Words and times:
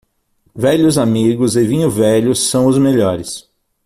Velhos 0.55 0.97
amigos 0.97 1.55
e 1.55 1.63
vinho 1.63 1.87
velho 1.87 2.33
são 2.35 2.65
os 2.65 2.75
melhores. 2.75 3.47